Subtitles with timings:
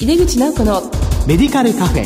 [0.00, 0.82] 井出口直子の
[1.26, 2.04] メディカルカフェ。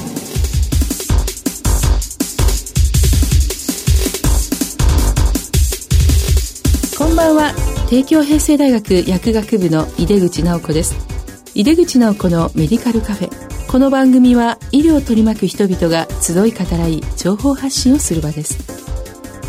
[6.98, 7.54] こんばんは。
[7.88, 10.94] 帝京平成大学薬学部の井出口直子です。
[11.54, 13.70] 井出口直子のメディカルカフェ。
[13.70, 18.58] この番組は医療を取り巻く人々が集い語らい情報発信をする場です。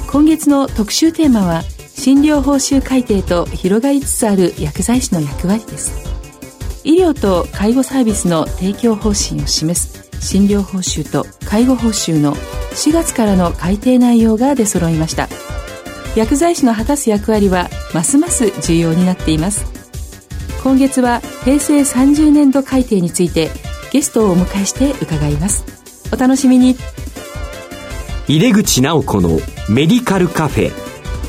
[0.10, 1.62] 今月の特集テーマは
[2.00, 6.09] 診療報酬改定と広がりつつある薬剤師の役割です
[6.90, 15.30] 医療と介護サービスの提供方針を示す診療報酬と介護報酬の4月からの改定内容が出揃いました。
[16.16, 19.66] 薬剤師の果たす役割はますます重要になっています。
[20.64, 23.52] 今月は平成30年度改定について
[23.92, 25.64] ゲストをお迎えして伺います。
[26.12, 26.76] お楽しみに。
[28.28, 30.72] 入れ口直子のメディカルカフェ。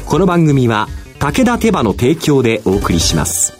[0.07, 3.60] この番組は武田手羽の提供でお送りします。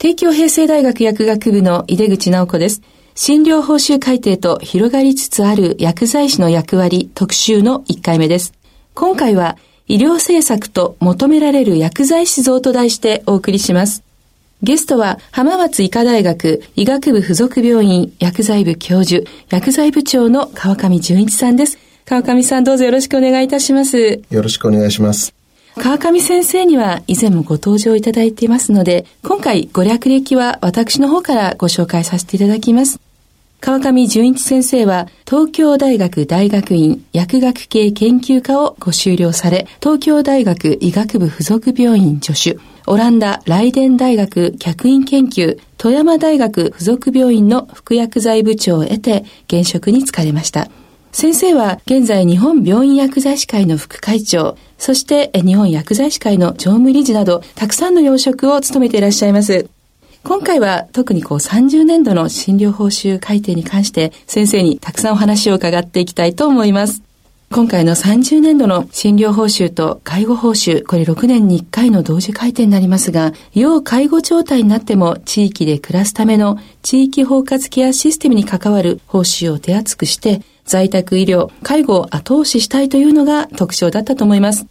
[0.00, 2.80] 帝京平成大学薬学部の井出口直子です。
[3.14, 8.54] 診療報酬改定と広がりつつある薬剤師の役割特集の1回目です。
[8.94, 14.02] 今回は医療政策と求められる薬剤師像と題してお送りします。
[14.62, 21.76] ゲストは浜松医科大学医学部附属病院薬剤部教授、薬剤部長の川上淳一さんです。
[22.06, 24.22] 川上さんどうぞよろしくお願いいたします。
[24.30, 25.39] よろしくお願いします。
[25.76, 33.00] 川上先生には以前もご登場いただいていますので、今回ご略歴は私の方からご紹介させていただきます。
[33.60, 50.68] 川上淳一先生は東京大学大学院薬学系研究科をご修了され、東京大学医学部附属病院助手、オランダライデン大学客員研究、富山大学附属病院の副薬剤部長を得て現職に就かれました。
[51.12, 59.68] 先生は現在日本病院薬剤師会の副会長、そして日本薬剤師会の常務理事など、たくさんの要職を務めていらっしゃいます。
[60.22, 67.02] 今回は特にこう30年度の診療報酬改定に関して先生にたくさんお話を伺っていきたいと思います。
[67.52, 84.66] 今回の30年度の診療報酬と介護報酬、これ6年に1回の同時改定になりますが、要介護状態になっても地域で暮らすための地域包括ケアシステムに関わる報酬を手厚くして、在宅医療、介護を後押ししたいというのが特徴だったと思います。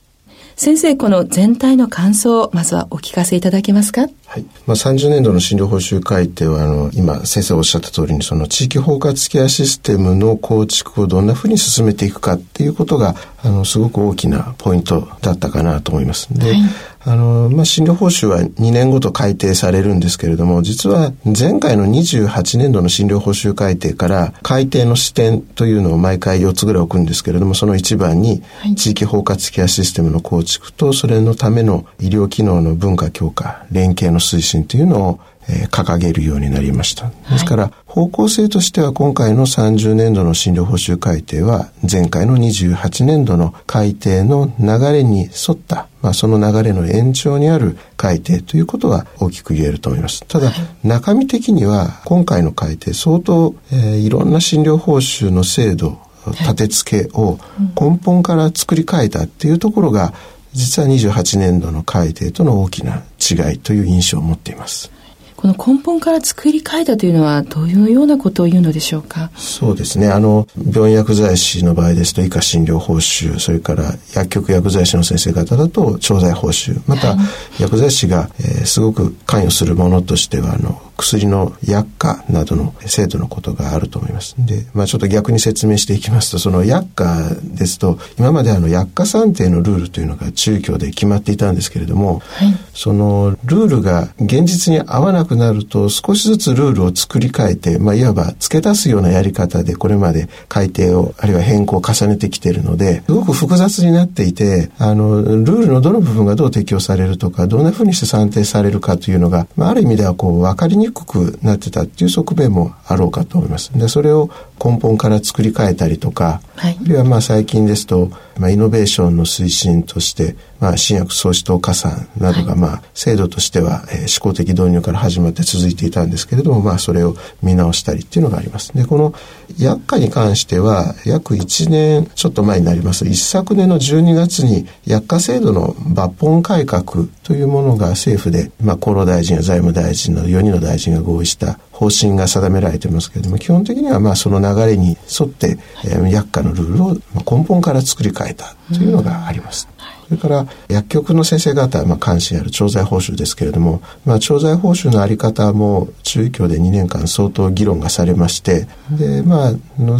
[0.56, 4.08] 先生、この全体の感想をまずはお聞かせいただけますか？
[4.26, 4.46] はい。
[4.66, 16.28] まあ、30年度の診療報酬改定は、あの、今、先生おっしゃった通りに、その地域包括ケアシステムの構築をどんなふうに進めていくかっていうことが、あの、すごく大きなポイントだったかなと思います。
[16.34, 16.62] で、はい、
[17.06, 28.44] あの、まあ、診療報酬は2年ごと改定されるんですけれども、実は前回の28年度の診療報酬改定から改定の視点というのを毎回4つぐらい置くんですけれども、その一番に
[28.76, 37.12] 地域包括ケアシステムの構築と、それのための医療機能の文化強化、連携の推進というのをえー、掲げるようになりました。
[37.32, 50.24] ですから、方向性としては今回の30年度の診療報酬改定は前回の28年度の改定の流れに沿った、まあ、その流れの延長にある改定ということは大きく言えると思います。
[50.28, 50.52] ただ、
[50.84, 57.40] 中身的には今回の改定相当、えー、いろんな診療報酬の制度、立て付けを
[57.80, 60.14] 根本から作り変えたっていうところが
[60.54, 64.92] 実は28年度の改定との大きな違いという印象を持っています。
[65.40, 69.32] この根本から作り変えたというのはどういうようなことを言うのでしょうか？
[69.38, 70.10] そうですね。
[70.10, 77.16] あの、病院薬剤師の場合ですと以下診療報酬、それから薬局薬剤師の先生方だと調剤報酬、また、
[77.58, 84.36] 薬剤師が、えー、すごく関与するものとしては、あの、薬の薬価などの制度のことがあると思います。
[84.38, 113.72] で、まあちょっと逆に説明していきますと、その薬価ですと、今まであの薬価算定のルールというのが中京で決まっていたんですけれども、はい、そのルールが現実に合わなくなると少しずつルールを作り変えて、まあいわば付け足すようなやり方でこれまで改定を、あるいは変更を重ねてきているので、すごく複雑になっていて、あの、ルールのどの部分がどう適用されるとか、どんなふうにして算定されるかというのが、まあある意味ではこう分かりにくくなってたっていう側面もあろうかと思います。
[113.78, 114.30] で、それを
[114.64, 128.76] 根本から作り変えたりとか、はい、あるいはまあ最近ですと、まあ、イノベーションの推進として、まあ、新薬創始等加算などが、まあ、制度としては、えー、試行的導入から始まって続いていたんですけれども、まあ、それを見直したりっていうのがあります。
[128.76, 129.14] で、この
[129.58, 133.06] 薬価に関しては、約1年ちょっと前になります。
[133.06, 149.70] 一昨年の12月に薬価制度の抜本改革というものが政府で、まあ、厚労大臣や財務大臣など4人の大臣が合意した方針が定められてますけれども、基本的にはまあその流れに沿って、えー、薬価のルールを根本から作り変えたというのがあります。
[150.10, 159.52] それから薬局の先生方はまあ監視ある調剤報酬ですけれども、まあ、調剤報酬のあり方も中医協で2年間相当議論がされましてで、まあ、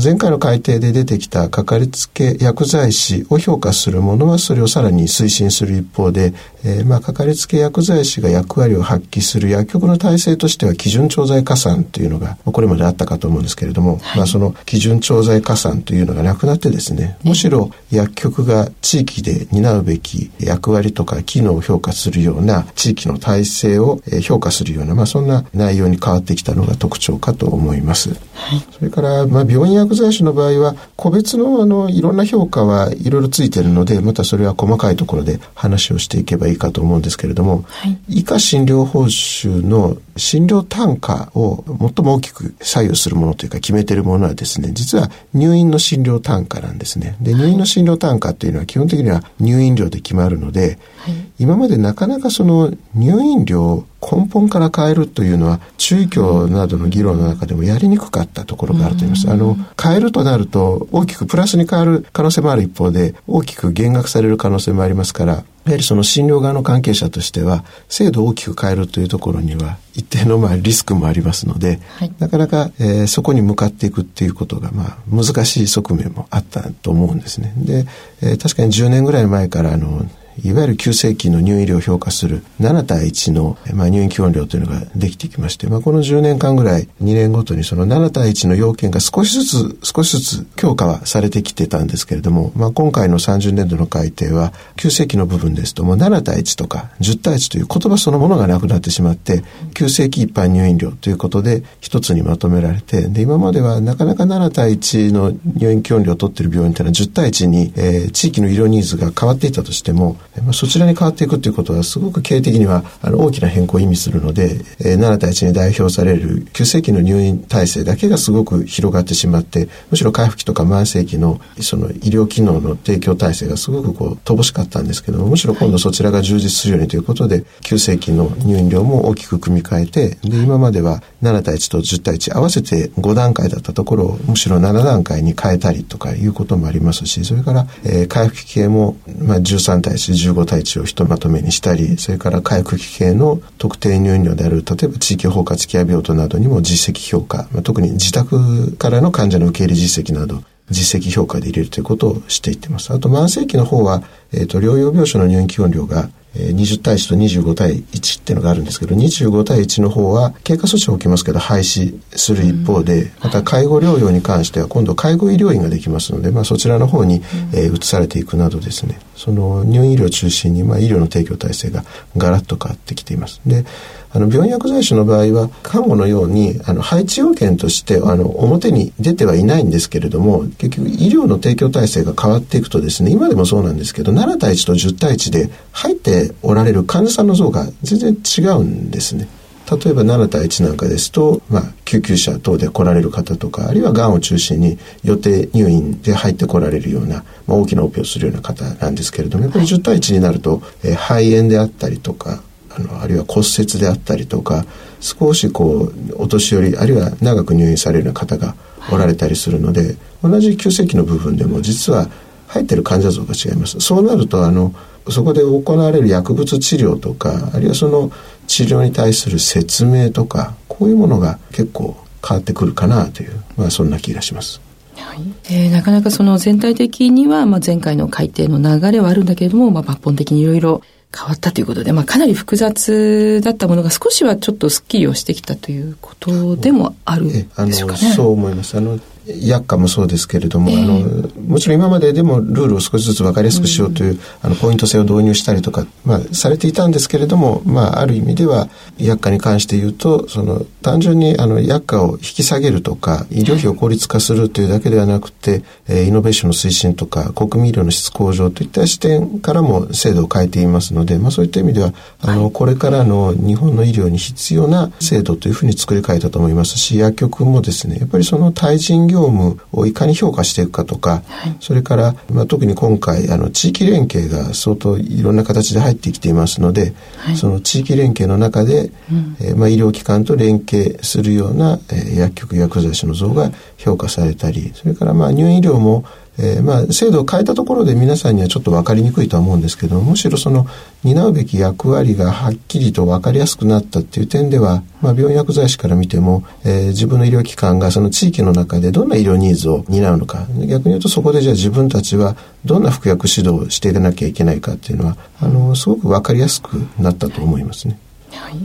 [0.04, 6.34] 前回の改定で出てきたかかりつけ薬剤師を評価するものはそれをさらに推進する一方で、
[6.66, 28.10] えー、まあかかりつけ薬剤師が役割を発揮する薬局の体制としては基準調剤加算というのがこれまであったかと思うんですけれども、はい、まあ、その基準調剤加算というのがなくなってですねむしろ薬局が地域で担うべきき役割とか機能を評価するような地域の体制を評価するような、まあ、そんな内容に変わってきたのが特徴かと思います。
[28.34, 41.64] はい、それから、まあ、病院薬剤師の場合は個別のあのいろんな評価はいろいろついているのでまたそれは細かいところで話をしていけばいいかと思うんですけれども、はい、以下診療報酬の診療単価を
[41.96, 47.16] 最も大きく左右するものというか決めているものはですね実は入院の診療単価なんですね。
[47.22, 59.30] で入院の診療単価っていうのは基本的には入院料で決まるので、はい、今までなかなかその入院料を根本から変えるというのは中医協などの議論の中でもやりにくかったところがあると思います。
[59.30, 77.54] あの変えるとなると大きくプラスに変わる可能性もある一方で大きく減額される可能性もありますからやはりその診療側の関係者としては制度を大きく変えるというところには一定のまあリスクもありますので、はい、なかなか、えー、そこに向かっていくっていうことがまあ難しい側面もあったと思うんですね。
[77.58, 77.86] で、
[78.22, 80.06] えー、確かに10年ぐらい前からあの
[80.44, 99.44] いわゆる急性期の入院料を評価する7対1の、まあ、入院基本料というのができてきまして、まあ、この10年間ぐらい2年ごとにその7対1の要件が少しずつ少しずつ強化はされてきてたんですけれども、まあ、今回の30年度の改定は急性期の部分ですともう7対1とか10対1という言葉そのものがなくなってしまって
[99.74, 152.94] 急性期一般入院料ということで一つにまとめられてで今まではなかなか7対1の入院基本料を取ってる病院というのは10対1に、えー、地域の医療ニーズが変わっていたとしてもまあ、そちらに変わっていくということはすごく経営的にはあの大きな変更を意味するので、えー、7対1に代表される急性期の入院体制だけがすごく広がってしまってむしろ回復期とか慢性期のその医療機能の提供体制がすごくこう乏しかったんですけどもむしろ今度そちらが充実するようにということで、急性期の入院料も大きく組み替えてで今までは7対1と10対1合わせて5段階だったところをむしろ7段階に変えたりとかいうこともありますしそれから、えー、回復期系も、まあ、13対1 15対1をひとまとめにしたりそれから回復期系の特定入院料である例えば地域包括ケア病棟などにも実績評価、まあ、特に自宅からの患者の受け入れ実績など実績評価で入れるということをしていってます。
[152.94, 167.22] あと慢性期の方は、えっ、ー、と、療養病床の入院基本料が20対1と25対1っていうのがあるんですけど25対1の方は経過措置を受けますけど廃止する一方でまた介護療養に関しては今度介護医療院ができますので、まあ、そちらの方に、
[167.54, 171.84] えー、移されていくなどですねその入院医療を中心に、まあ、医療の提供体制が
[172.16, 173.42] ガラッと変わってきています。
[173.46, 173.66] で
[174.12, 189.28] あの病院薬剤師の場合は看護のようにあの配置要件としてあの表に出てはいないんですけれども結局医療の提供体制が変わっていくとですね今でもそうなんですけど7対1と10対1で入っておられる患者さんの像が全然違うんですね。
[189.70, 204.66] 例えば7対1なんかですと、まあ、救急車等で来られる方とかあるいはがんを中心に予定入院で入ってこられるような、まあ、大きなオペをするような方なんですけれどもやっぱり10対1になると、えー、肺炎であったりとかあのあるいは骨折であったりとか
[205.00, 208.56] 少しこうお年寄りあるいは長く入院されるような方が
[208.92, 212.10] おられたりするので、同じ急性期の部分でも実は
[212.48, 213.80] 入ってる患者像が違います。
[213.80, 214.74] そうなるとあの
[215.10, 218.12] そこで行われる薬物治療とかあるいはその
[218.50, 221.96] 治療に対する説明とかこういうものが結構
[222.28, 224.60] 変わってくるかなという、まあ、そんな気がします。
[224.96, 230.82] はいえー、なかなかその全体的には、まあ、前回の改定の流れはあるんだけれども、まあ、抜本的にいろいろ
[231.16, 238.12] 変わったということで、まあ、かなり複雑だったものが少しはちょっとすっきりをしてきたということでもあるんでしょうかね。
[238.14, 238.78] そう思います。
[238.78, 239.00] あの
[239.42, 286.06] 薬価もそうですけれども、えー、あのもちろん今まででもルールを少しずつ分かりやすくしようという、うん、あのポイント制を導入したりとか、まあ、されていたんですけれども、まあ、ある意味では薬価に関して言うとその単純にあの薬価を引き下げるとか医療費を効率化するというだけではなくて、えー、イノベーションの推進とか国民医療の質向上といった視点からも制度を変えていますので、まあ、そういった意味ではあの、これからの日本の医療に必要な制度というふうに作り変えたと思いますし薬局もですねやっぱりその対人業務をいかに評価していくかとか、はい、それから、まあ、特に今回あの地域連携が相当いろんな形で入ってきていますので、はい、その地域連携の中で、うん、えー、まあ、医療機関と連携するような、えー、薬局薬剤師の像が評価されたりそれからまあ入院医療も
[286.42, 290.66] えー、まあ制度を変えたところで皆さんにはちょっと分かりにくいとは思うんですけどむしろその
[291.04, 308.00] 担うべき役割がはっきりと分かりやすくなったっていう点では、まあ、病院薬剤師から見ても、えー、自分の医療機関がその地域の中でどんな医療ニーズを担うのか逆に言うとそこでじゃあ自分たちはどんな服薬指導をしていかなきゃいけないかっていうのはあのすごく分かりやすくなったと思いますね。
[308.32, 308.56] はい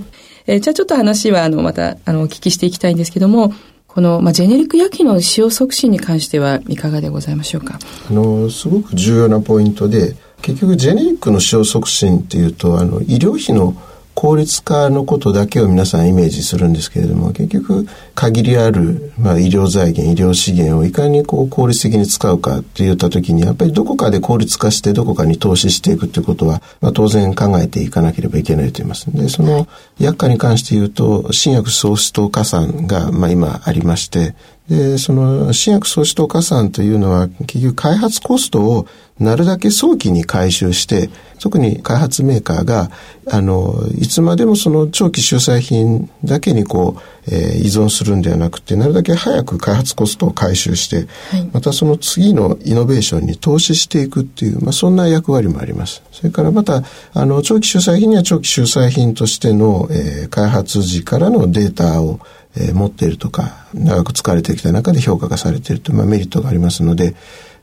[0.47, 3.53] えー、じゃあちょっと話はあのまたあのお聞きしていきたいんですけども
[3.95, 7.79] この、まあ、ジェネリック薬品の使用促進に関してはいかがでございましょうか？
[8.11, 13.81] あのすごく重要なポイントで結局ジェネリックの使用促進っていうとあの医療費の
[14.15, 29.11] 効率化のことだけを皆さんイメージするんですけれども結局限りある、まあ、医療財源医療資源をいかにこう効率的に使うかって言った時にやっぱりどこかで効率化してどこかに投資していくっていうことは、まあ、当然考えていかなければいけないと言います。
[29.11, 29.67] でその
[29.99, 34.35] 薬価に関して言うと新薬創出等加算が、まあ、今ありまして
[34.69, 38.87] でその新薬創出等加算というのは結局開発コストを
[39.19, 42.91] なるだけ早期に回収して特に開発メーカーが
[43.31, 46.97] あのいつまでもその長期収載品だけにこ
[47.29, 56.03] う、えー、依存するんではなくてなるだけ早く開発コストを回収して、はい、またその次のイノベーションに投資していくっていう、まあ、そんな役割もあります。
[56.13, 56.83] それからまた
[57.13, 62.21] あの長期収載品には長期収載品としての、えー、開発時からのデータを
[62.57, 67.15] えー、持っているとか長く使われてきた中で評価がされているという、まあ、メリットがありますので、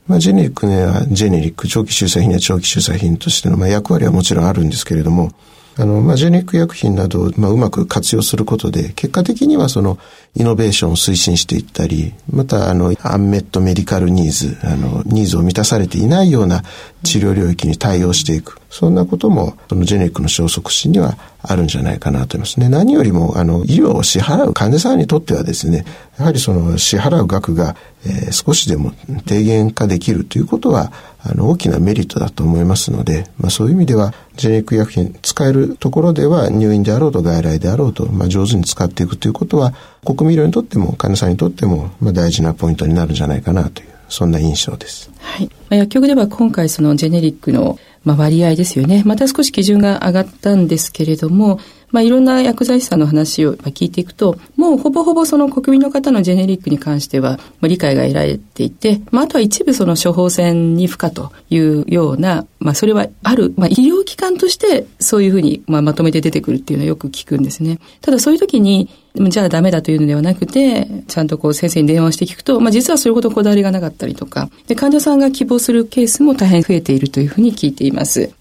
[0.06, 5.32] まあ、ジェネリックにはジェネリック長期収載品には長期収載品としての、まあ、役割はもちろんあるんですけれども
[5.76, 9.98] あの、まあ、ジェネック薬品などを、まあ、うまく活用することで、結果的にはその、
[10.34, 16.62] イノベーションを推進していったり、また、あの、アンメットメディカルニーズ、あの、ニーズを満たされていないような
[17.02, 18.58] 治療領域に対応していく。
[18.70, 22.70] そんなことも、そのジェネックの消息進にはあるんじゃないかなと思いますね。
[22.70, 25.84] 何よりも、あの、医療を支払う患者さんにとってはですね、
[26.18, 27.76] やはりその支払う額が、
[28.06, 28.92] えー、少しでも
[29.26, 39.74] 低減化できるということは、あの、大きなメリットだと思いますので、まあそういう意味では、ジェネリック薬品使えるところでは入院であろうと外来であろうと、まあ上手に使っていくということは、
[40.04, 45.10] 国民医療にとっても患者さんにとっても、まあ大事なポイントになるんじゃないかなという、そんな印象です。
[45.18, 45.50] はい。
[45.70, 49.02] 薬局では今回そのジェネリックのまあ、割合ですよね。
[49.04, 51.60] また少し基準が上がったんですけれども、
[51.92, 67.78] まあ、いろんな薬剤師さんの話を聞いていくと、もうほぼほぼその国民の方のジェネリックに関しては、まあ、理解が得られていて、まあ、あとは一部その処方箋に付加というような、まあ、それはある、まあ、医療機関としてそういうふうに、まあ、まとめて出てくるっていうのはよく聞くんですね。
[68.00, 78.32] ただそういう時に、じゃあダメだというのではなくて、ちゃんとこう先生に電話して聞くと、まあ実はそういうことこだわりがなかったりとか、で患者さんが希望するケースも大変増えているというふうに聞いています。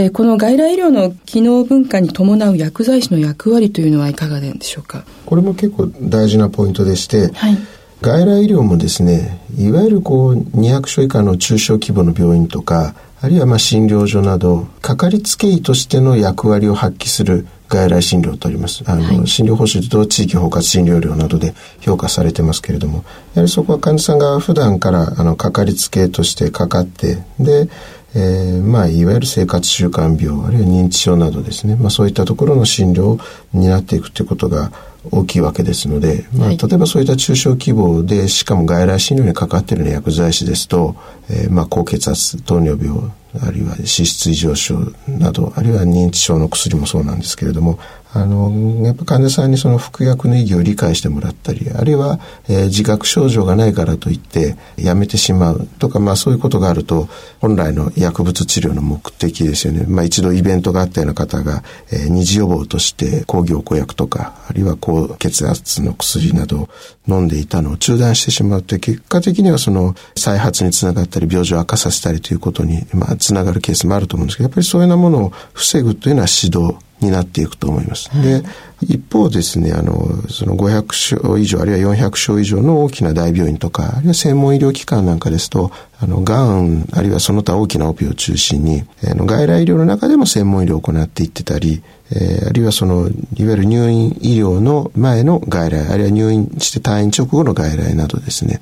[0.00, 5.04] えー、この外来医療の機能文化に伴う薬剤師の役割というのはいかがでしょうか？
[5.26, 7.58] これも結構大事なポイントでして、はい、
[8.00, 18.82] 外来医療もですねいわゆるこう200床以下の中小規模の病院とかあるいはまあ診療所などかかりつけ医としての役割を発揮する外来診療をとります。
[18.86, 27.68] あの、はい、診療報酬と地域包括診療料などで評価されてますけれども、やはりそこは患者さんが普段からあのかかりつけとしてかかって、で、
[28.14, 33.20] えー、まあ、いわゆる生活習慣病あるいは認知症などですね、まあ、そういったところの診療を
[33.52, 34.72] 担っていくということが
[35.10, 40.96] 大きいわけですので、まあ、例えばそういった中小規模でしかも外来診療にかかっている薬剤師ですと、
[41.30, 43.10] えー、まあ高血圧糖尿病
[43.42, 47.78] あるいは脂質異常症などあるいは認知症の薬もそうなんですけれども
[48.14, 57.08] あのやっぱ患者さんにその服薬の意義を理解してもらったりあるいは、えー、自覚症状がないからといってやめてしまうとか、まあ、そういうことがあると
[57.40, 61.62] 本来の薬物治療の目的ですよね、まあ、一度イベントがあったような方が、
[61.92, 66.68] えー、二次予防として抗凝固薬とかあるいは高血圧の薬などを
[67.06, 78.10] 飲んでいたのを中断してしまうと結果的にはその再発につながったり病状を悪化させたりということに、まあ、つながるケースもあると思うんですけどやっぱりそういうようなものを防ぐというのは指導になっていくと思います。
[78.22, 78.42] で、
[78.82, 79.92] 一方ですね、あの、
[80.28, 98.60] その500床以上、あるいは400床以上の大きな大病院とか、あるいは専門医療機関なんかですと、あの、がん、あるいはその他大きなオペを中心に、あの外来医療の中でも専門医療を行っていってたり、えー、あるいはその、いわゆる入院医療の前の外来、あるいは入院して退院直後の外来などですね、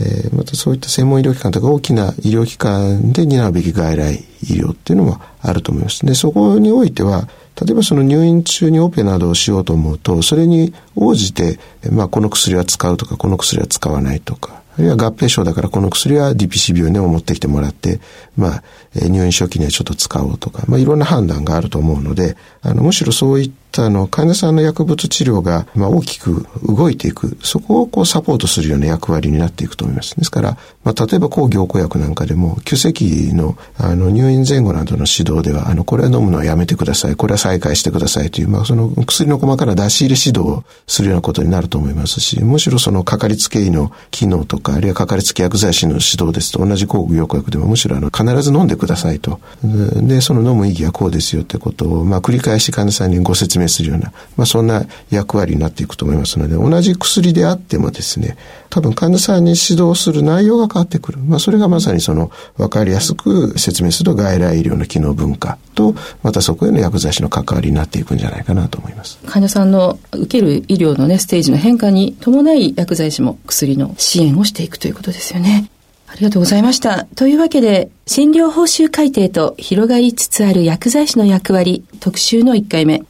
[0.00, 6.04] えー、またそういった専門医療機関とか大きな医療機関で担うべき外来医療っていうのもあると思います。
[6.06, 7.28] で、そこにおいては、
[7.60, 11.58] 例えばその入院中にオペなどをしようと思うと、それに応じて、
[11.90, 17.98] まあこの薬は使うとか、この薬は使わないとか、あるいは合併症だからこの薬は DPC 病院でも持ってきてもらって、
[18.36, 18.62] まあ、
[18.94, 30.16] 入院初期にはちょっと使おうとか、まあいろんな判断があると思うので、あの、むしろそういったあの、患者さんの薬物治療が、まあ大きく動いていく、そこをこうサポートするような役割になっていくと思います。
[30.16, 32.92] ですから、まあ例えば抗凝固薬なんかでも、急性
[33.34, 49.40] のあの入院前後などの指導では、あの、これは飲むのはやめてください、これは再開してくださいという、まあその薬の細かな出し入れ指導をするようなことになると思いますし、むしろそのかかりつけ医の機能とか、あるいはかかりつけ薬剤師の指導ですと、同じ抗凝固薬でもむしろあの、必ず飲んでくださいと。
[49.62, 58.36] で、その飲む意義はこうですよってことを、まあ繰り返し患者さんにご説明するような、まあ、そんな役割になっていくと思いますので、同じ薬であってもですね、
[58.70, 61.18] 多分患者さんに指導する内容が変わってくる。
[61.18, 69.18] まあ、それがまさにその、わかりやすく説明する外来医療の機能文化と、またそこへの薬剤師の関わりになっていくんじゃないかなと思います。
[69.26, 75.70] 患者さんの受ける医療のね、ステージの変化に伴い薬剤師も薬の支援をしていくということですよね。
[76.08, 77.06] ありがとうございました。
[77.16, 83.02] というわけで、診療報酬改定と広がりつつある薬剤師の役割特集の1回目。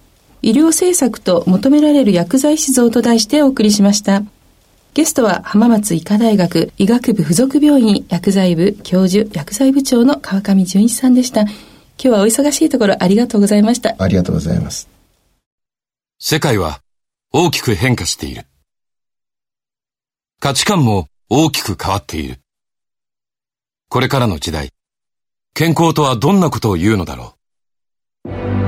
[0.43, 4.23] 医療政策と求められる薬剤師像と題してお送りしました。
[4.95, 11.43] ゲストは浜松医科大学医学部附属病院薬剤部教授薬剤部長の川上淳一さんでした。
[11.43, 11.53] 今
[11.97, 13.95] 日はお忙しいところありがとうございました。
[13.99, 14.89] ありがとうございます。
[16.19, 16.81] 世界は
[17.33, 18.43] 大きく変化している。
[20.41, 22.41] 価値観も大きく変わっている。
[23.89, 24.71] これからの時代、
[25.55, 27.35] 健康とはどんなことを言うのだろ
[28.25, 28.68] う。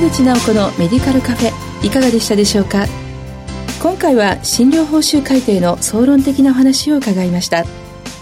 [0.00, 2.86] 口直子のメディカルカフェいかがでしたでしょうか？
[3.82, 7.64] 今回は診療報酬改定の総論的なお話を伺いました。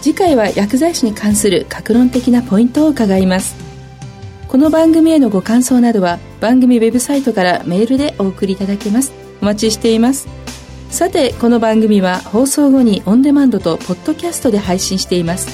[0.01, 3.55] 次回は薬剤師に関する格論的なポイントを伺います。
[4.49, 9.13] この番組へのご感想などは番組ウェブサイトからメールでお送りいただけます。
[9.41, 10.27] お待ちしています。
[10.89, 15.47] さてこの番組は放送後にオンデマンドとポッドキャストで配信しています。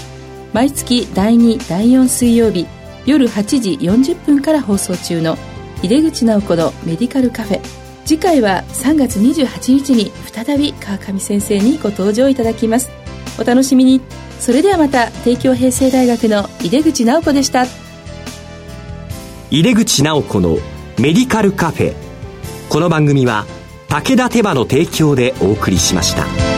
[0.53, 2.65] 毎月第2第4水曜日
[3.05, 5.37] 夜8時40分から放送中の
[5.83, 7.61] 「井出口直子のメディカルカフェ。
[8.05, 12.89] 次回は3月28日に再び川上先生にご登場いただきます。
[13.39, 14.01] お楽しみに。
[14.39, 17.65] それではまた帝京平成大学の井出口直子でした。
[19.51, 20.57] 井出口直子の
[20.99, 21.93] メディカルカフェ。
[22.69, 23.45] この番組は
[23.87, 26.54] 武田手羽の提供でお送りしました。